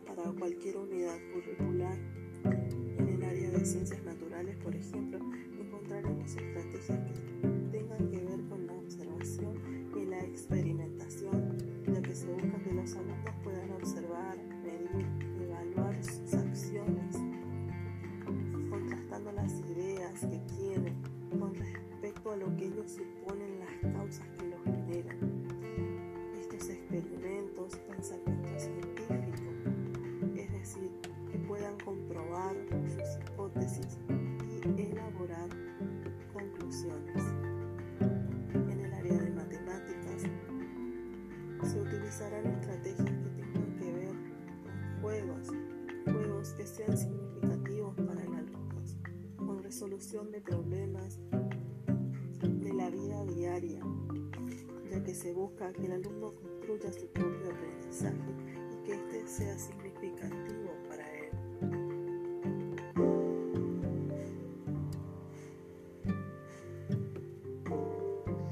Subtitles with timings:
[0.00, 1.98] para cualquier unidad curricular.
[2.98, 5.18] En el área de ciencias naturales, por ejemplo,
[5.58, 9.56] encontraremos estrategias que tengan que ver con la observación
[9.96, 15.06] y la experimentación, ya que se busca que los alumnos puedan observar, medir,
[15.40, 17.16] evaluar sus acciones,
[18.68, 20.94] contrastando las ideas que tienen
[21.38, 25.33] con respecto a lo que ellos suponen las causas que los generan.
[41.64, 44.14] Se utilizarán estrategias que tengan que ver
[44.62, 45.48] con juegos,
[46.04, 48.82] juegos que sean significativos para el alumno,
[49.38, 51.18] con resolución de problemas
[52.42, 53.80] de la vida diaria,
[54.90, 58.34] ya que se busca que el alumno construya su propio aprendizaje
[58.70, 61.30] y que éste sea significativo para él.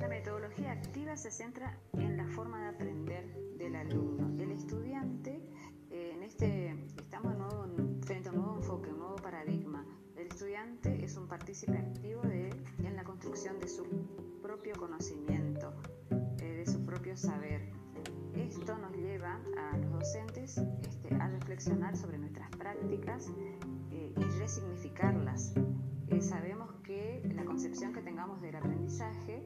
[0.00, 3.24] La metodología activa se centra en forma de aprender
[3.58, 4.40] del alumno.
[4.42, 5.42] El estudiante,
[5.90, 7.66] eh, en este, estamos nuevo,
[8.02, 9.84] frente a un nuevo enfoque, un nuevo paradigma.
[10.16, 12.50] El estudiante es un partícipe activo de,
[12.84, 13.84] en la construcción de su
[14.42, 15.72] propio conocimiento,
[16.38, 17.72] eh, de su propio saber.
[18.34, 23.28] Esto nos lleva a los docentes este, a reflexionar sobre nuestras prácticas
[23.90, 25.52] eh, y resignificarlas.
[26.08, 29.42] Eh, sabemos que la concepción que tengamos del aprendizaje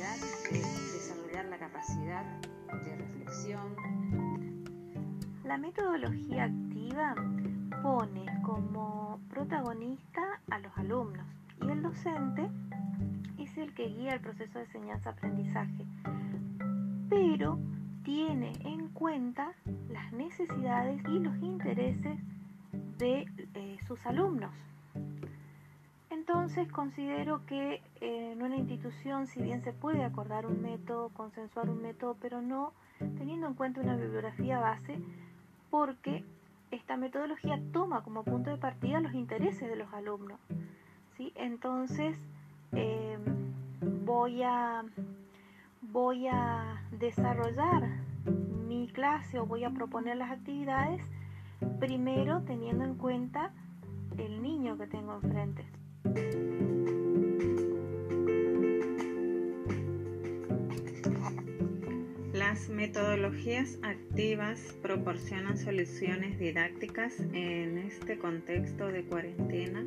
[0.00, 0.60] de
[0.94, 2.24] desarrollar la capacidad
[2.86, 3.74] de reflexión,
[5.44, 7.14] La metodología activa
[7.82, 11.26] pone como protagonista a los alumnos
[11.60, 12.48] y el docente
[13.38, 15.84] es el que guía el proceso de enseñanza-aprendizaje,
[17.10, 17.58] pero
[18.02, 19.52] tiene en cuenta
[19.90, 22.18] las necesidades y los intereses
[22.96, 24.52] de eh, sus alumnos.
[26.30, 31.68] Entonces considero que eh, en una institución, si bien se puede acordar un método, consensuar
[31.68, 32.72] un método, pero no
[33.18, 35.00] teniendo en cuenta una bibliografía base,
[35.70, 36.24] porque
[36.70, 40.38] esta metodología toma como punto de partida los intereses de los alumnos.
[41.16, 41.32] ¿sí?
[41.34, 42.16] Entonces,
[42.76, 43.18] eh,
[44.04, 44.84] voy, a,
[45.82, 47.88] voy a desarrollar
[48.68, 51.02] mi clase o voy a proponer las actividades
[51.80, 53.50] primero teniendo en cuenta
[54.16, 55.79] el niño que tengo enfrente.
[62.32, 69.84] Las metodologías activas proporcionan soluciones didácticas en este contexto de cuarentena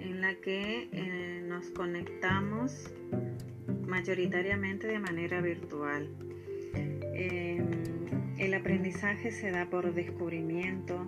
[0.00, 2.90] en la que eh, nos conectamos
[3.86, 6.08] mayoritariamente de manera virtual.
[6.74, 7.62] Eh,
[8.38, 11.06] el aprendizaje se da por descubrimiento,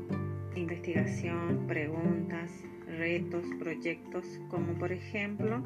[0.57, 2.51] investigación, preguntas,
[2.87, 5.63] retos, proyectos, como por ejemplo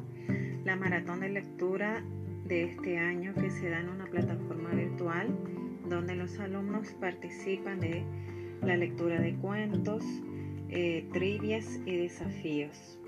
[0.63, 2.03] la maratón de lectura
[2.45, 5.27] de este año que se da en una plataforma virtual
[5.89, 8.03] donde los alumnos participan de
[8.61, 10.03] la lectura de cuentos,
[10.69, 12.99] eh, trivias y desafíos.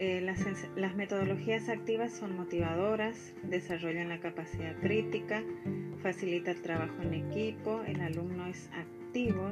[0.00, 5.42] Eh, las, metodologías activas son motivadoras, desarrollan la capacidad crítica,
[6.02, 8.97] facilita el trabajo en equipo, el alumno es activo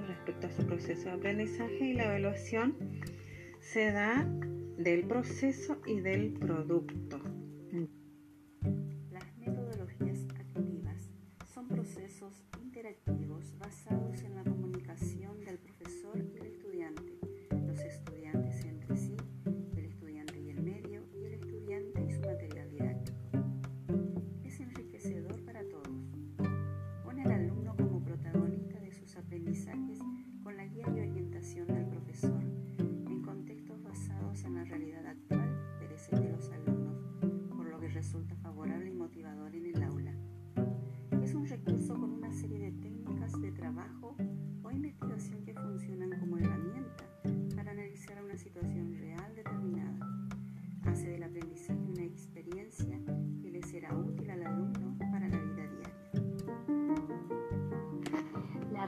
[0.06, 2.76] respecto a su proceso de aprendizaje y la evaluación
[3.60, 4.24] se da
[4.76, 7.20] del proceso y del producto.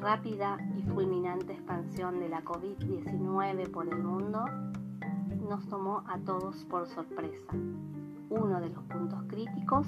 [0.09, 4.43] Rápida y fulminante expansión de la COVID-19 por el mundo
[5.47, 7.53] nos tomó a todos por sorpresa.
[8.31, 9.87] Uno de los puntos críticos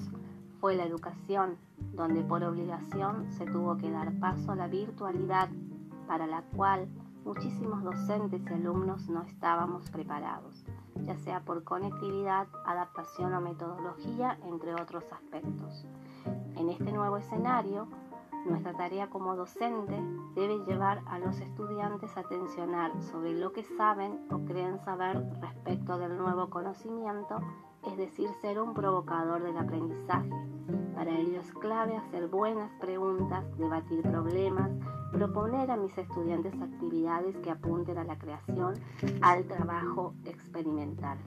[0.61, 1.57] fue la educación,
[1.95, 5.49] donde por obligación se tuvo que dar paso a la virtualidad,
[6.07, 6.87] para la cual
[7.25, 10.67] muchísimos docentes y alumnos no estábamos preparados,
[11.03, 15.87] ya sea por conectividad, adaptación o metodología, entre otros aspectos.
[16.57, 17.89] En este nuevo escenario,
[18.47, 20.01] nuestra tarea como docente
[20.35, 25.99] debe llevar a los estudiantes a atencionar sobre lo que saben o creen saber respecto
[25.99, 27.41] del nuevo conocimiento,
[27.87, 30.31] es decir, ser un provocador del aprendizaje.
[30.95, 34.71] Para ello es clave hacer buenas preguntas, debatir problemas,
[35.13, 38.75] proponer a mis estudiantes actividades que apunten a la creación,
[39.23, 41.19] al trabajo experimental.